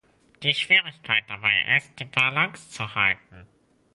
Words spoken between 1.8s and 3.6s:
die Balance zu halten.